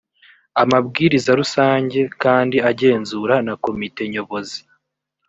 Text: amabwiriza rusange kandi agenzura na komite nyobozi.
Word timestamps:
amabwiriza 0.61 1.31
rusange 1.39 1.99
kandi 2.23 2.57
agenzura 2.69 3.35
na 3.45 3.53
komite 3.63 4.01
nyobozi. 4.13 4.59